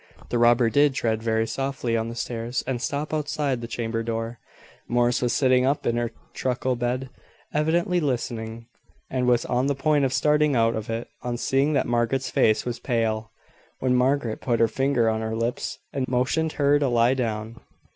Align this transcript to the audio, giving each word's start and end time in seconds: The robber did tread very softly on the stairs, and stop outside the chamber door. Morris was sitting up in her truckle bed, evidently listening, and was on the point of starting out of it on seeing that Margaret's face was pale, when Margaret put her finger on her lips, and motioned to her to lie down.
The 0.29 0.39
robber 0.39 0.71
did 0.71 0.95
tread 0.95 1.21
very 1.21 1.45
softly 1.45 1.95
on 1.95 2.09
the 2.09 2.15
stairs, 2.15 2.63
and 2.65 2.81
stop 2.81 3.13
outside 3.13 3.61
the 3.61 3.67
chamber 3.67 4.01
door. 4.01 4.39
Morris 4.87 5.21
was 5.21 5.31
sitting 5.31 5.63
up 5.63 5.85
in 5.85 5.95
her 5.95 6.09
truckle 6.33 6.75
bed, 6.75 7.11
evidently 7.53 7.99
listening, 7.99 8.65
and 9.11 9.27
was 9.27 9.45
on 9.45 9.67
the 9.67 9.75
point 9.75 10.03
of 10.03 10.11
starting 10.11 10.55
out 10.55 10.73
of 10.75 10.89
it 10.89 11.07
on 11.21 11.37
seeing 11.37 11.73
that 11.73 11.85
Margaret's 11.85 12.31
face 12.31 12.65
was 12.65 12.79
pale, 12.79 13.29
when 13.77 13.93
Margaret 13.93 14.41
put 14.41 14.59
her 14.59 14.67
finger 14.67 15.07
on 15.07 15.21
her 15.21 15.35
lips, 15.35 15.77
and 15.93 16.07
motioned 16.07 16.49
to 16.49 16.57
her 16.57 16.79
to 16.79 16.87
lie 16.87 17.13
down. 17.13 17.57